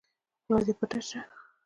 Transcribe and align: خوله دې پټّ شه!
خوله 0.43 0.61
دې 0.67 0.73
پټّ 0.79 0.91
شه! 1.07 1.19